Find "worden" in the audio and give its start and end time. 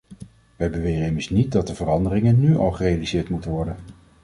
3.51-3.75